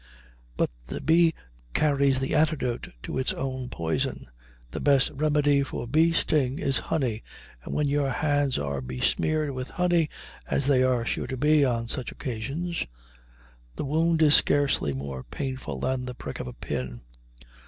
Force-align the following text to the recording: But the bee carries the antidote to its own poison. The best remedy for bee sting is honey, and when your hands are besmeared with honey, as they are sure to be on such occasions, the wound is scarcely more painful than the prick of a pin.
But 0.57 0.71
the 0.85 0.99
bee 0.99 1.35
carries 1.75 2.19
the 2.19 2.33
antidote 2.33 2.89
to 3.03 3.19
its 3.19 3.33
own 3.33 3.69
poison. 3.69 4.25
The 4.71 4.79
best 4.79 5.11
remedy 5.11 5.61
for 5.61 5.85
bee 5.87 6.11
sting 6.11 6.57
is 6.57 6.79
honey, 6.89 7.21
and 7.63 7.75
when 7.75 7.87
your 7.87 8.09
hands 8.09 8.57
are 8.57 8.81
besmeared 8.81 9.51
with 9.51 9.69
honey, 9.69 10.09
as 10.49 10.65
they 10.65 10.81
are 10.81 11.05
sure 11.05 11.27
to 11.27 11.37
be 11.37 11.63
on 11.63 11.87
such 11.87 12.11
occasions, 12.11 12.83
the 13.75 13.85
wound 13.85 14.23
is 14.23 14.33
scarcely 14.33 14.91
more 14.91 15.23
painful 15.23 15.79
than 15.81 16.05
the 16.05 16.15
prick 16.15 16.39
of 16.39 16.47
a 16.47 16.53
pin. 16.53 17.01